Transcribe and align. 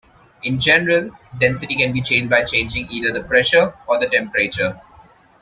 In 0.41 0.59
general, 0.59 1.11
density 1.37 1.75
can 1.75 1.93
be 1.93 2.01
changed 2.01 2.27
by 2.31 2.41
changing 2.43 2.87
either 2.89 3.11
the 3.11 3.21
pressure 3.23 3.75
or 3.85 3.99
the 3.99 4.09
temperature. 4.09 4.81